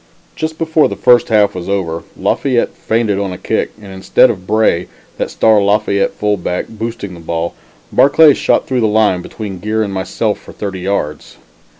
[0.35, 4.47] Just before the first half was over, Lafayette feinted on a kick, and instead of
[4.47, 4.87] Bray,
[5.19, 7.53] that star Lafayette fullback, boosting the ball,
[7.91, 11.37] Barclay shot through the line between Geer and myself for thirty yards.